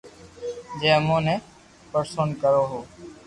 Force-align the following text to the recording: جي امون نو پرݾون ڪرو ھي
جي 0.79 0.87
امون 0.97 1.21
نو 1.27 1.35
پرݾون 1.91 2.29
ڪرو 2.41 2.63
ھي 2.71 2.79